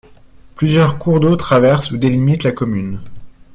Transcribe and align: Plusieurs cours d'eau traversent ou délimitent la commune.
Plusieurs 0.55 0.97
cours 0.97 1.19
d'eau 1.19 1.35
traversent 1.35 1.91
ou 1.91 1.97
délimitent 1.99 2.41
la 2.43 2.51
commune. 2.51 3.01